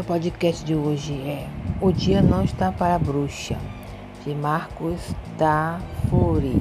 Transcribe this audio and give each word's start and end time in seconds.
Meu 0.00 0.06
podcast 0.06 0.64
de 0.64 0.74
hoje 0.74 1.12
é 1.12 1.46
O 1.78 1.92
Dia 1.92 2.22
Não 2.22 2.42
Está 2.42 2.72
para 2.72 2.94
a 2.94 2.98
Bruxa, 2.98 3.58
de 4.24 4.34
Marcos 4.34 5.14
da 5.36 5.78
Furi. 6.08 6.56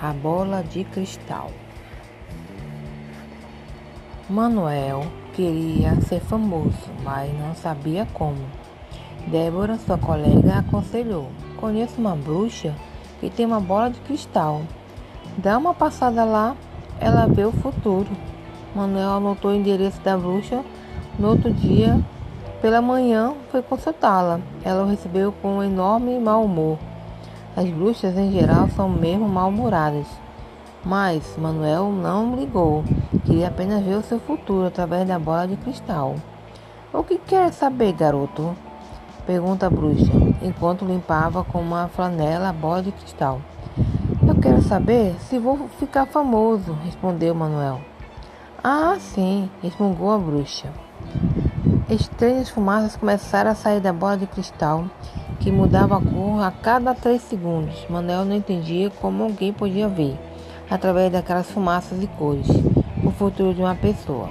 A 0.00 0.12
Bola 0.12 0.62
de 0.62 0.84
Cristal. 0.84 1.50
Manuel 4.30 5.04
queria 5.34 6.00
ser 6.02 6.20
famoso, 6.20 6.78
mas 7.02 7.28
não 7.40 7.56
sabia 7.56 8.06
como. 8.14 8.38
Débora, 9.26 9.76
sua 9.76 9.98
colega, 9.98 10.60
aconselhou: 10.60 11.32
Conheço 11.56 12.00
uma 12.00 12.14
bruxa 12.14 12.72
que 13.18 13.28
tem 13.30 13.46
uma 13.46 13.58
bola 13.58 13.90
de 13.90 13.98
cristal. 14.02 14.62
Dá 15.36 15.58
uma 15.58 15.74
passada 15.74 16.24
lá, 16.24 16.56
ela 17.00 17.26
vê 17.26 17.44
o 17.44 17.50
futuro. 17.50 18.08
Manuel 18.76 19.16
anotou 19.16 19.50
o 19.50 19.56
endereço 19.56 20.00
da 20.02 20.16
bruxa. 20.16 20.64
No 21.18 21.30
outro 21.30 21.52
dia, 21.52 22.00
pela 22.60 22.82
manhã, 22.82 23.34
foi 23.50 23.62
consultá-la. 23.62 24.40
Ela 24.64 24.84
o 24.84 24.88
recebeu 24.88 25.32
com 25.40 25.58
um 25.58 25.62
enorme 25.62 26.18
mau 26.18 26.44
humor. 26.44 26.78
As 27.56 27.68
bruxas, 27.70 28.16
em 28.16 28.30
geral, 28.32 28.68
são 28.70 28.88
mesmo 28.88 29.28
mal-humoradas. 29.28 30.06
Mas 30.84 31.36
Manuel 31.36 31.90
não 31.90 32.36
ligou. 32.36 32.84
Queria 33.24 33.48
apenas 33.48 33.82
ver 33.84 33.96
o 33.96 34.02
seu 34.02 34.20
futuro 34.20 34.66
através 34.66 35.06
da 35.06 35.18
bola 35.18 35.46
de 35.46 35.56
cristal. 35.56 36.14
O 36.92 37.02
que 37.02 37.18
quer 37.18 37.52
saber, 37.52 37.92
garoto? 37.92 38.56
Pergunta 39.26 39.66
a 39.66 39.70
bruxa, 39.70 40.12
enquanto 40.40 40.84
limpava 40.84 41.44
com 41.44 41.60
uma 41.60 41.88
flanela 41.88 42.48
a 42.48 42.52
bola 42.52 42.82
de 42.82 42.92
cristal. 42.92 43.40
Eu 44.26 44.34
quero 44.40 44.62
saber 44.62 45.14
se 45.20 45.38
vou 45.38 45.68
ficar 45.78 46.06
famoso, 46.06 46.72
respondeu 46.84 47.34
Manuel. 47.34 47.80
Ah, 48.64 48.96
sim, 48.98 49.50
resmungou 49.62 50.12
a 50.12 50.18
bruxa. 50.18 50.68
Estranhas 51.90 52.50
fumaças 52.50 52.96
começaram 52.96 53.50
a 53.50 53.54
sair 53.54 53.80
da 53.80 53.94
bola 53.94 54.18
de 54.18 54.26
cristal, 54.26 54.84
que 55.40 55.50
mudava 55.50 55.96
a 55.96 56.00
cor 56.02 56.42
a 56.42 56.50
cada 56.50 56.94
três 56.94 57.22
segundos. 57.22 57.86
Manuel 57.88 58.26
não 58.26 58.36
entendia 58.36 58.90
como 58.90 59.24
alguém 59.24 59.54
podia 59.54 59.88
ver, 59.88 60.18
através 60.70 61.10
daquelas 61.10 61.50
fumaças 61.50 62.02
e 62.02 62.06
cores, 62.06 62.46
o 63.02 63.10
futuro 63.10 63.54
de 63.54 63.62
uma 63.62 63.74
pessoa. 63.74 64.28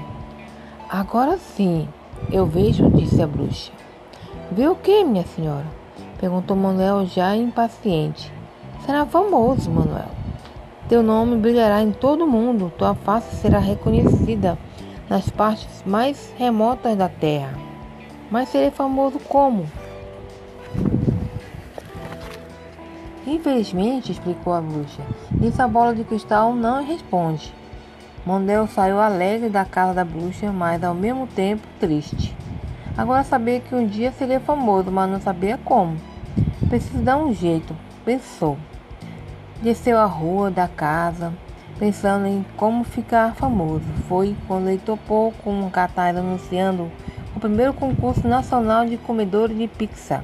Agora 0.87 1.39
sim, 1.39 1.89
eu 2.31 2.45
vejo, 2.45 2.91
disse 2.91 3.23
a 3.23 3.25
bruxa. 3.25 3.71
Vê 4.51 4.67
o 4.67 4.75
que, 4.75 5.03
minha 5.03 5.25
senhora? 5.25 5.65
Perguntou 6.19 6.55
Manuel, 6.55 7.07
já 7.07 7.35
impaciente. 7.35 8.31
Será 8.85 9.03
famoso, 9.03 9.71
Manuel. 9.71 10.11
Teu 10.87 11.01
nome 11.01 11.35
brilhará 11.37 11.81
em 11.81 11.91
todo 11.91 12.23
o 12.23 12.27
mundo, 12.27 12.71
tua 12.77 12.93
face 12.93 13.35
será 13.37 13.57
reconhecida 13.57 14.59
nas 15.09 15.29
partes 15.29 15.83
mais 15.85 16.33
remotas 16.37 16.95
da 16.95 17.07
terra. 17.07 17.53
Mas 18.29 18.49
serei 18.49 18.71
famoso 18.71 19.19
como? 19.19 19.65
Infelizmente, 23.25 24.11
explicou 24.11 24.53
a 24.53 24.61
bruxa, 24.61 25.01
essa 25.45 25.67
bola 25.67 25.93
de 25.93 26.03
cristal 26.03 26.53
não 26.53 26.85
responde. 26.85 27.53
Mondel 28.25 28.67
saiu 28.67 28.99
alegre 28.99 29.49
da 29.49 29.63
casa 29.63 29.93
da 29.93 30.03
bruxa, 30.03 30.51
mas 30.51 30.83
ao 30.83 30.93
mesmo 30.93 31.27
tempo 31.27 31.65
triste. 31.79 32.35
Agora 32.97 33.23
sabia 33.23 33.59
que 33.59 33.75
um 33.75 33.85
dia 33.85 34.11
seria 34.11 34.39
famoso, 34.39 34.91
mas 34.91 35.09
não 35.09 35.21
sabia 35.21 35.57
como. 35.63 35.97
Preciso 36.67 36.99
dar 36.99 37.17
um 37.17 37.33
jeito, 37.33 37.75
pensou. 38.03 38.57
Desceu 39.61 39.97
a 39.97 40.05
rua 40.05 40.51
da 40.51 40.67
casa, 40.67 41.33
pensando 41.79 42.25
em 42.25 42.45
como 42.55 42.83
ficar 42.83 43.35
famoso. 43.35 43.85
Foi 44.07 44.35
quando 44.47 44.69
ele 44.69 44.81
topou 44.83 45.31
com 45.43 45.51
um 45.51 45.69
cartaz 45.69 46.15
anunciando 46.17 46.91
o 47.35 47.39
primeiro 47.39 47.73
concurso 47.73 48.27
nacional 48.27 48.85
de 48.85 48.97
comedores 48.97 49.57
de 49.57 49.67
pizza. 49.67 50.23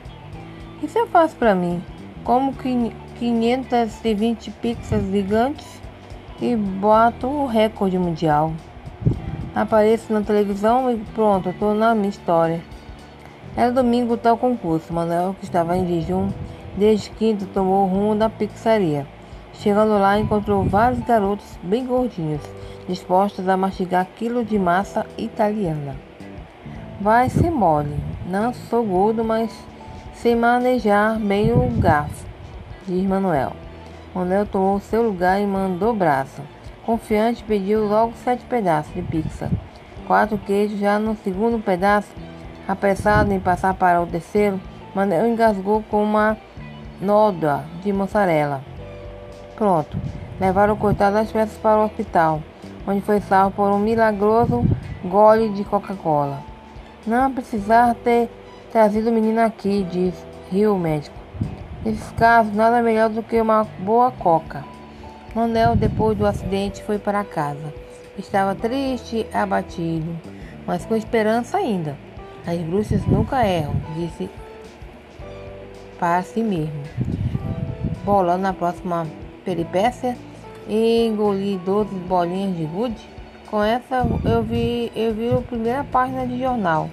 Isso 0.81 0.97
é 0.97 1.05
fácil 1.05 1.37
para 1.37 1.55
mim. 1.55 1.81
Como 2.23 2.53
que 2.53 2.91
520 3.19 4.51
pizzas 4.51 5.03
gigantes 5.11 5.81
e 6.41 6.55
boto 6.55 7.27
o 7.27 7.45
recorde 7.45 7.97
mundial. 7.97 8.53
Apareço 9.55 10.11
na 10.11 10.21
televisão 10.21 10.91
e 10.91 10.97
pronto, 11.13 11.49
estou 11.49 11.75
na 11.75 11.93
minha 11.93 12.09
história. 12.09 12.61
Era 13.55 13.71
domingo 13.71 14.17
tal 14.17 14.37
concurso. 14.37 14.91
Manuel, 14.91 15.35
que 15.39 15.45
estava 15.45 15.77
em 15.77 15.87
jejum 15.87 16.29
desde 16.75 17.11
quinto, 17.11 17.45
tomou 17.45 17.85
o 17.85 17.87
rumo 17.87 18.15
da 18.15 18.29
pizzaria. 18.29 19.05
Chegando 19.53 19.97
lá, 19.97 20.19
encontrou 20.19 20.63
vários 20.63 20.99
garotos 21.05 21.57
bem 21.63 21.85
gordinhos, 21.85 22.41
dispostos 22.87 23.47
a 23.47 23.55
mastigar 23.55 24.07
quilos 24.15 24.47
de 24.47 24.59
massa 24.59 25.05
italiana. 25.17 25.95
Vai 26.99 27.29
ser 27.29 27.51
mole. 27.51 27.95
Não 28.27 28.53
sou 28.53 28.83
gordo, 28.83 29.23
mas 29.23 29.53
sei 30.13 30.35
manejar 30.35 31.19
bem 31.19 31.51
o 31.51 31.69
garfo, 31.79 32.25
diz 32.87 33.03
Manuel. 33.05 33.53
Manuel 34.13 34.45
tomou 34.45 34.79
seu 34.79 35.01
lugar 35.03 35.41
e 35.41 35.45
mandou 35.45 35.93
braço. 35.93 36.41
Confiante, 36.85 37.43
pediu 37.43 37.85
logo 37.85 38.13
sete 38.15 38.43
pedaços 38.45 38.93
de 38.93 39.01
pizza. 39.01 39.49
Quatro 40.05 40.37
queijos 40.37 40.79
já 40.79 40.99
no 40.99 41.15
segundo 41.17 41.63
pedaço. 41.63 42.09
Apressado 42.67 43.31
em 43.31 43.39
passar 43.39 43.73
para 43.73 44.01
o 44.01 44.07
terceiro, 44.07 44.59
Manuel 44.93 45.27
engasgou 45.27 45.83
com 45.89 46.03
uma 46.03 46.37
nódoa 47.01 47.63
de 47.81 47.91
mussarela. 47.91 48.72
Pronto. 49.55 49.97
Levaram 50.39 50.73
o 50.73 50.77
coitado 50.77 51.15
das 51.15 51.31
peças 51.31 51.57
para 51.57 51.79
o 51.79 51.85
hospital, 51.85 52.41
onde 52.87 53.01
foi 53.01 53.21
salvo 53.21 53.55
por 53.55 53.71
um 53.71 53.79
milagroso 53.79 54.65
gole 55.05 55.49
de 55.49 55.63
Coca-Cola. 55.63 56.39
Não 57.05 57.31
precisar 57.31 57.93
ter 57.95 58.29
trazido 58.71 59.09
o 59.09 59.13
menino 59.13 59.41
aqui, 59.41 59.85
diz 59.89 60.15
riu 60.51 60.75
o 60.75 60.79
médico. 60.79 61.15
Nesses 61.85 62.11
casos, 62.13 62.55
nada 62.55 62.81
melhor 62.81 63.09
do 63.09 63.21
que 63.21 63.39
uma 63.39 63.65
boa 63.79 64.11
coca. 64.11 64.63
Manel, 65.35 65.75
depois 65.75 66.17
do 66.17 66.25
acidente, 66.25 66.83
foi 66.83 66.97
para 66.97 67.23
casa. 67.23 67.73
Estava 68.17 68.55
triste, 68.55 69.25
abatido, 69.33 70.15
mas 70.65 70.85
com 70.85 70.95
esperança 70.95 71.57
ainda. 71.57 71.97
As 72.45 72.59
bruxas 72.59 73.05
nunca 73.05 73.45
erram, 73.45 73.75
disse 73.95 74.29
para 75.99 76.21
si 76.21 76.43
mesmo. 76.43 76.83
Bolando 78.03 78.43
na 78.43 78.53
próxima 78.53 79.07
peripécia 79.43 80.17
e 80.67 81.07
engoli 81.07 81.59
12 81.65 81.93
bolinhas 81.95 82.55
de 82.55 82.65
gude. 82.65 83.09
Com 83.49 83.63
essa 83.63 84.05
eu 84.25 84.43
vi, 84.43 84.91
eu 84.95 85.13
vi 85.13 85.29
a 85.29 85.41
primeira 85.41 85.83
página 85.83 86.25
de 86.25 86.39
jornal. 86.39 86.89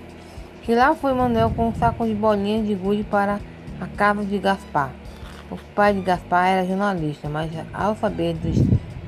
Que 0.62 0.74
lá 0.74 0.94
foi 0.94 1.14
Manuel 1.14 1.50
com 1.56 1.68
um 1.68 1.74
saco 1.74 2.06
de 2.06 2.14
bolinhas 2.14 2.66
de 2.66 2.74
gude 2.74 3.02
para 3.02 3.40
a 3.80 3.86
casa 3.86 4.24
de 4.24 4.38
Gaspar. 4.38 4.90
O 5.50 5.56
pai 5.74 5.94
de 5.94 6.02
Gaspar 6.02 6.46
era 6.46 6.66
jornalista, 6.66 7.28
mas 7.28 7.50
ao 7.72 7.96
saber 7.96 8.34
dos 8.34 8.56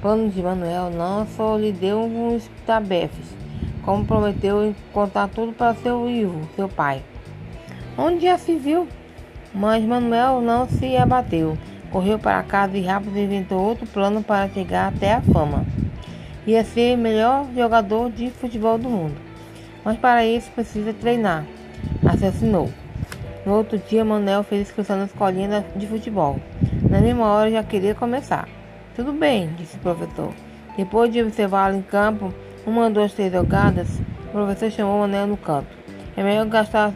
planos 0.01 0.35
de 0.35 0.43
Manuel, 0.43 0.91
não 0.91 1.27
só 1.27 1.57
lhe 1.57 1.71
deu 1.71 2.01
uns 2.01 2.51
tabefes, 2.67 3.27
como 3.85 4.05
prometeu 4.05 4.75
contar 4.93 5.29
tudo 5.29 5.53
para 5.53 5.75
seu 5.77 6.09
Ivo, 6.11 6.41
seu 6.57 6.69
pai. 6.69 7.03
Onde 7.97 8.25
já 8.25 8.37
se 8.37 8.57
viu? 8.57 8.89
Mas 9.55 9.85
Manuel 9.85 10.41
não 10.41 10.69
se 10.69 10.97
abateu. 10.97 11.57
Correu 11.93 12.19
para 12.19 12.43
casa 12.43 12.77
e 12.77 12.83
rápido 12.83 13.19
inventou 13.19 13.61
outro 13.61 13.87
plano 13.87 14.23
para 14.23 14.49
chegar 14.49 14.89
até 14.89 15.13
a 15.13 15.21
fama. 15.21 15.67
Ia 16.47 16.65
ser 16.65 16.97
o 16.97 17.01
melhor 17.01 17.47
jogador 17.55 18.11
de 18.11 18.31
futebol 18.31 18.79
do 18.79 18.89
mundo. 18.89 19.15
Mas 19.85 19.99
para 19.99 20.25
isso 20.25 20.51
precisa 20.53 20.95
treinar. 20.95 21.45
Assassinou. 22.05 22.71
No 23.45 23.55
outro 23.55 23.77
dia, 23.77 24.05
Manuel 24.05 24.43
fez 24.43 24.63
inscrição 24.63 24.97
na 24.97 25.05
escolinha 25.05 25.67
de 25.77 25.87
futebol. 25.87 26.41
Na 26.89 27.01
mesma 27.01 27.27
hora 27.27 27.51
já 27.51 27.63
queria 27.63 27.95
começar. 27.95 28.49
Tudo 28.97 29.13
bem, 29.13 29.51
disse 29.59 29.77
o 29.77 29.81
professor. 29.81 30.33
Depois 30.77 31.13
de 31.13 31.21
observá-lo 31.21 31.77
em 31.77 31.83
campo, 31.83 32.33
uma, 32.67 32.89
duas, 32.89 33.13
três 33.13 33.33
jogadas, 33.33 34.01
o 34.29 34.33
professor 34.33 34.71
chamou 34.71 35.01
Manuel 35.01 35.27
no 35.27 35.37
canto. 35.37 35.69
É 36.17 36.23
melhor 36.23 36.47
gastar 36.47 36.95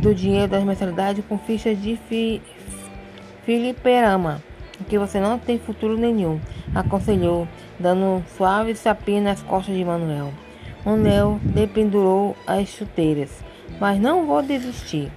do 0.00 0.14
dinheiro 0.14 0.48
das 0.48 0.64
mensalidades 0.64 1.24
com 1.28 1.36
fichas 1.36 1.80
de 1.80 1.96
fi 2.08 2.40
Filiperama, 3.46 4.42
que 4.88 4.98
você 4.98 5.20
não 5.20 5.38
tem 5.38 5.56
futuro 5.56 5.96
nenhum, 5.96 6.40
aconselhou, 6.74 7.46
dando 7.78 8.24
suave 8.36 8.74
sapinho 8.74 9.22
nas 9.22 9.40
costas 9.40 9.76
de 9.76 9.84
Manuel. 9.84 10.32
Manuel 10.84 11.38
dependurou 11.44 12.36
as 12.44 12.68
chuteiras, 12.68 13.30
mas 13.80 14.00
não 14.00 14.26
vou 14.26 14.42
desistir. 14.42 15.12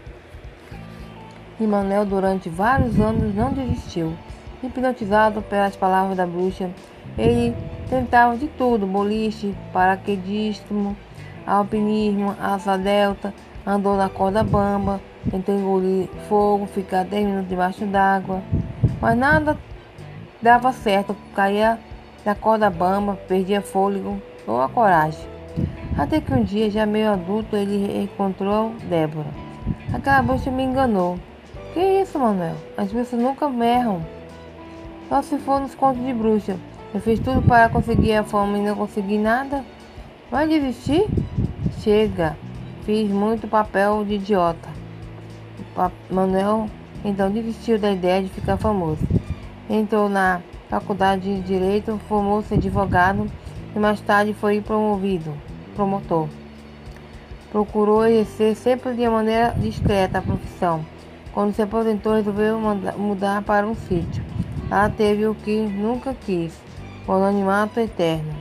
E 1.60 1.66
Manuel, 1.66 2.06
durante 2.06 2.50
vários 2.50 3.00
anos, 3.00 3.34
não 3.34 3.52
desistiu. 3.52 4.14
Hipnotizado 4.62 5.42
pelas 5.42 5.76
palavras 5.76 6.16
da 6.16 6.28
bruxa, 6.28 6.70
ele 7.18 7.56
tentava 7.90 8.38
de 8.38 8.48
tudo: 8.48 8.86
boliche, 8.86 9.56
paraquedismo, 9.74 10.96
alpinismo, 11.48 12.36
asa 12.40 12.78
delta, 12.78 13.34
andou 13.66 13.98
na 13.98 14.08
corda 14.08 14.44
bamba, 14.44 15.02
tentou 15.30 15.56
engolir 15.56 16.07
fogo, 16.27 16.66
ficar 16.68 17.04
10 17.04 17.25
minutos 17.25 17.50
debaixo 17.50 17.86
d'água, 17.86 18.42
mas 19.01 19.18
nada 19.18 19.57
dava 20.42 20.71
certo, 20.71 21.16
caía 21.36 21.80
da 22.24 22.36
corda 22.36 22.69
bamba, 22.69 23.16
perdia 23.27 23.62
fôlego 23.62 24.21
ou 24.48 24.62
a 24.62 24.69
coragem. 24.69 25.27
Até 25.98 26.21
que 26.21 26.33
um 26.33 26.44
dia, 26.44 26.69
já 26.69 26.86
meio 26.86 27.12
adulto, 27.12 27.56
ele 27.56 28.04
encontrou 28.04 28.74
Débora. 28.89 29.27
Aquela 29.94 30.21
bruxa 30.21 30.50
me 30.50 30.63
enganou. 30.63 31.19
Que 31.74 32.01
isso, 32.01 32.18
Manuel? 32.18 32.56
As 32.77 32.92
bruxas 32.92 33.19
nunca 33.19 33.45
erram. 33.63 34.01
Só 35.10 35.21
se 35.21 35.38
for 35.39 35.60
nos 35.60 35.75
contos 35.75 36.04
de 36.06 36.13
bruxa. 36.13 36.56
Eu 36.94 37.01
fiz 37.01 37.19
tudo 37.19 37.42
para 37.42 37.68
conseguir 37.69 38.13
a 38.13 38.24
fama 38.24 38.57
e 38.57 38.62
não 38.62 38.75
consegui 38.75 39.18
nada. 39.18 39.66
Vai 40.31 40.48
desistir? 40.48 41.06
Chega. 41.80 42.38
Fiz 42.83 43.10
muito 43.12 43.48
papel 43.48 44.06
de 44.06 44.16
idiota. 44.16 44.69
Manuel 46.10 46.70
então 47.04 47.31
desistiu 47.31 47.80
da 47.80 47.92
ideia 47.92 48.22
de 48.22 48.30
ficar 48.30 48.58
famoso. 48.58 49.06
Entrou 49.70 50.10
na 50.10 50.42
faculdade 50.70 51.34
de 51.36 51.42
Direito, 51.42 52.00
formou-se 52.10 52.54
advogado 52.54 53.28
e 53.76 53.80
mais 53.80 54.02
tarde 54.02 54.34
foi 54.34 54.62
promovido, 54.62 55.34
promotor. 55.76 56.28
Procurou 57.52 58.06
exercer 58.06 58.56
sempre 58.56 58.94
de 58.94 59.08
maneira 59.08 59.56
discreta 59.58 60.20
a 60.20 60.22
profissão. 60.22 60.86
Quando 61.34 61.54
se 61.54 61.62
aposentou, 61.62 62.14
resolveu 62.14 62.60
mudar 62.98 63.42
para 63.44 63.66
um 63.66 63.76
sítio. 63.76 64.24
Lá 64.70 64.90
teve 64.90 65.26
o 65.26 65.34
que 65.34 65.62
nunca 65.62 66.14
quis, 66.14 66.54
o 67.08 67.12
anonimato 67.12 67.80
eterno. 67.80 68.36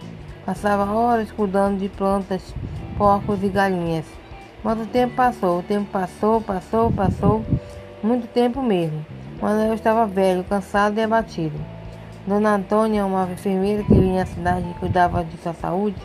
Passava 0.44 0.90
horas 0.90 1.31
cuidando 1.31 1.79
de 1.79 1.88
plantas, 1.88 2.55
porcos 2.96 3.43
e 3.43 3.49
galinhas. 3.49 4.18
Mas 4.62 4.81
o 4.81 4.87
tempo 4.87 5.14
passou, 5.14 5.60
o 5.60 5.62
tempo 5.62 5.88
passou, 5.90 6.40
passou, 6.40 6.93
passou, 6.93 7.44
muito 8.02 8.26
tempo 8.28 8.62
mesmo. 8.62 9.05
Manuel 9.40 9.75
estava 9.75 10.06
velho, 10.06 10.44
cansado 10.44 10.99
e 10.99 11.02
abatido. 11.02 11.58
Dona 12.26 12.56
Antônia, 12.56 13.06
uma 13.06 13.28
enfermeira 13.31 13.82
que 13.84 13.94
vinha 13.94 14.22
à 14.22 14.26
cidade 14.26 14.69
e 14.69 14.75
cuidava 14.75 15.25
de 15.25 15.37
sua 15.38 15.55
saúde, 15.55 16.00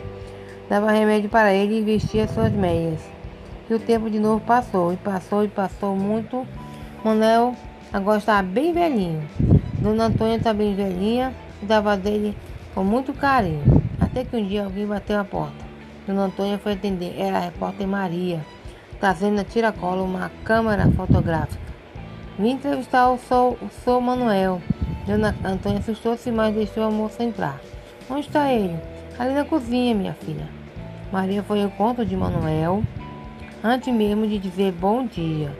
dava 0.68 0.90
remédio 0.90 1.28
para 1.28 1.52
ele 1.52 1.80
e 1.80 1.82
vestia 1.82 2.28
suas 2.28 2.52
meias. 2.52 3.00
E 3.68 3.74
o 3.74 3.78
tempo 3.78 4.08
de 4.08 4.18
novo 4.18 4.40
passou, 4.40 4.92
e 4.92 4.96
passou, 4.96 5.44
e 5.44 5.48
passou 5.48 5.96
muito 5.96 6.46
Manuel 7.04 7.54
agora 7.92 8.16
estava 8.16 8.42
bem 8.42 8.72
velhinho. 8.72 9.28
Dona 9.78 10.06
Antônia 10.06 10.40
bem 10.54 10.74
velhinha 10.74 11.34
e 11.62 11.66
dava 11.66 11.98
dele 11.98 12.34
com 12.74 12.82
muito 12.82 13.12
carinho. 13.12 13.62
Até 14.00 14.24
que 14.24 14.34
um 14.34 14.46
dia 14.46 14.64
alguém 14.64 14.86
bateu 14.86 15.20
a 15.20 15.24
porta. 15.24 15.63
Dona 16.06 16.24
Antônia 16.24 16.58
foi 16.58 16.72
atender. 16.72 17.14
Era 17.18 17.38
a 17.38 17.40
repórter 17.40 17.86
Maria, 17.86 18.44
trazendo 19.00 19.40
a 19.40 19.44
tiracolo 19.44 20.04
uma 20.04 20.30
câmera 20.44 20.90
fotográfica. 20.90 21.62
Vim 22.38 22.50
entrevistar 22.50 23.10
o 23.10 23.18
Sou, 23.18 23.58
o 23.62 23.68
Sou 23.84 24.00
Manuel. 24.00 24.60
Dona 25.06 25.34
Antônia 25.44 25.78
assustou-se, 25.78 26.30
mas 26.30 26.54
deixou 26.54 26.84
a 26.84 26.90
moça 26.90 27.22
entrar. 27.22 27.60
Onde 28.10 28.26
está 28.26 28.52
ele? 28.52 28.78
Ali 29.18 29.34
na 29.34 29.44
cozinha, 29.44 29.94
minha 29.94 30.14
filha. 30.14 30.48
Maria 31.12 31.42
foi 31.42 31.62
ao 31.62 31.68
encontro 31.68 32.04
de 32.04 32.16
Manuel 32.16 32.82
antes 33.62 33.92
mesmo 33.94 34.26
de 34.26 34.38
dizer 34.38 34.72
bom 34.72 35.06
dia. 35.06 35.56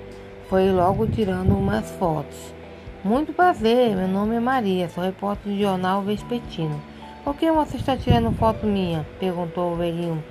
Foi 0.50 0.70
logo 0.70 1.06
tirando 1.06 1.56
umas 1.56 1.90
fotos. 1.92 2.54
Muito 3.02 3.32
prazer, 3.32 3.94
meu 3.96 4.08
nome 4.08 4.36
é 4.36 4.40
Maria, 4.40 4.88
sou 4.88 5.04
repórter 5.04 5.52
do 5.52 5.58
jornal 5.58 6.02
Vespertino. 6.02 6.80
Por 7.24 7.34
que 7.34 7.50
você 7.50 7.78
está 7.78 7.96
tirando 7.96 8.30
foto 8.36 8.66
minha? 8.66 9.06
perguntou 9.18 9.72
o 9.72 9.76
velhinho 9.76 10.22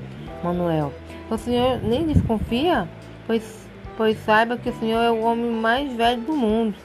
Manuel. 0.44 0.94
O 1.30 1.38
senhor 1.38 1.82
nem 1.82 2.06
desconfia? 2.06 2.88
Pois, 3.26 3.68
pois 3.98 4.18
saiba 4.24 4.58
que 4.58 4.70
o 4.70 4.80
senhor 4.80 5.02
é 5.02 5.10
o 5.10 5.22
homem 5.22 5.50
mais 5.50 5.92
velho 5.94 6.22
do 6.22 6.34
mundo. 6.34 6.76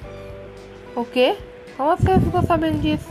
O 0.96 1.04
quê? 1.04 1.36
Como 1.76 1.94
você 1.94 2.18
ficou 2.20 2.42
sabendo 2.42 2.80
disso? 2.80 3.06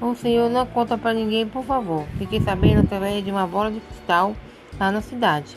O 0.00 0.14
senhor 0.14 0.48
não 0.48 0.64
conta 0.64 0.96
para 0.96 1.12
ninguém, 1.12 1.48
por 1.48 1.64
favor. 1.64 2.04
Fiquei 2.16 2.40
sabendo 2.40 2.82
através 2.82 3.24
de 3.24 3.32
uma 3.32 3.46
bola 3.48 3.72
de 3.72 3.80
cristal 3.80 4.36
lá 4.78 4.92
na 4.92 5.00
cidade. 5.00 5.56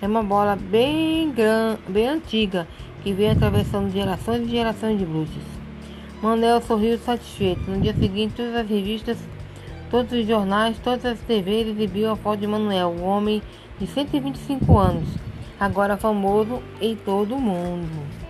É 0.00 0.06
uma 0.06 0.22
bola 0.22 0.56
bem, 0.56 1.30
gran... 1.30 1.76
bem 1.86 2.08
antiga 2.08 2.66
que 3.02 3.12
vem 3.12 3.30
atravessando 3.30 3.92
gerações 3.92 4.46
e 4.46 4.50
gerações 4.50 4.98
de 4.98 5.04
bruxas. 5.04 5.42
Manuel 6.22 6.62
sorriu 6.62 6.96
satisfeito. 6.98 7.70
No 7.70 7.80
dia 7.80 7.92
seguinte, 7.92 8.34
todas 8.36 8.54
as 8.54 8.68
revistas, 8.68 9.18
todos 9.92 10.10
os 10.10 10.26
jornais, 10.26 10.78
todas 10.82 11.04
as 11.04 11.20
TVs 11.20 11.68
exibiam 11.68 12.14
a 12.14 12.16
foto 12.16 12.40
de 12.40 12.46
Manuel, 12.46 12.96
um 12.98 13.04
homem 13.04 13.42
de 13.78 13.86
125 13.86 14.78
anos, 14.78 15.06
agora 15.60 15.98
famoso 15.98 16.62
em 16.80 16.96
todo 16.96 17.34
o 17.34 17.38
mundo. 17.38 18.21